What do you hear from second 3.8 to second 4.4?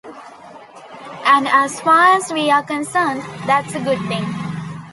good thing.